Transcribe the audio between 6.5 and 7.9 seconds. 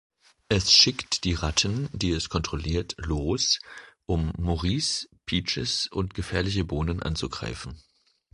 Bohnen anzugreifen.